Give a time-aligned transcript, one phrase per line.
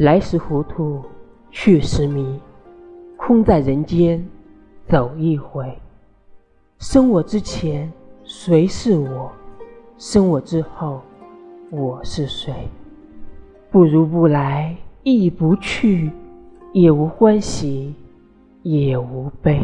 [0.00, 1.04] 来时糊涂
[1.50, 2.40] 去时迷
[3.18, 4.26] 空在人间
[4.88, 5.70] 走一回。
[6.78, 7.92] 生我之前
[8.24, 9.30] 谁是我？
[9.98, 11.02] 生我之后
[11.70, 12.66] 我是谁？
[13.70, 16.10] 不如不来亦不去
[16.72, 17.94] 也无欢喜
[18.62, 19.60] 也无悲。